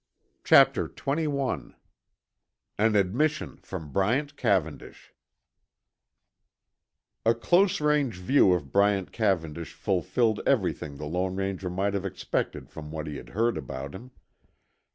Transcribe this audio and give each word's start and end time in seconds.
Chapter 0.43 0.89
XXI 0.89 1.75
AN 2.79 2.95
ADMISSION 2.95 3.57
FROM 3.57 3.91
BRYANT 3.91 4.35
CAVENDISH 4.35 5.13
A 7.23 7.35
close 7.35 7.79
range 7.79 8.15
view 8.15 8.51
of 8.53 8.71
Bryant 8.71 9.11
Cavendish 9.11 9.73
fulfilled 9.73 10.41
everything 10.43 10.95
the 10.97 11.05
Lone 11.05 11.35
Ranger 11.35 11.69
might 11.69 11.93
have 11.93 12.03
expected 12.03 12.67
from 12.67 12.89
what 12.89 13.05
he 13.05 13.17
had 13.17 13.29
heard 13.29 13.59
about 13.59 13.93
him. 13.93 14.09